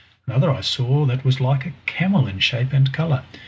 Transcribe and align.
Another 0.25 0.49
I 0.51 0.61
saw 0.61 1.05
that 1.05 1.23
was 1.23 1.39
like 1.39 1.67
a 1.67 1.73
camel 1.85 2.25
in 2.25 2.39
shape 2.39 2.73
and 2.73 2.91
colour. 2.91 3.21